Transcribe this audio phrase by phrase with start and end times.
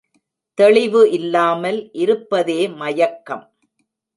[0.57, 3.45] தெளிவு இல்லாமல் இருப்பதே மயக்கம்.